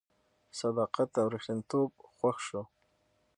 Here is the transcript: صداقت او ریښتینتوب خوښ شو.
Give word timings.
صداقت 0.59 1.09
او 1.21 1.27
ریښتینتوب 1.33 1.89
خوښ 2.15 2.37
شو. 2.47 2.61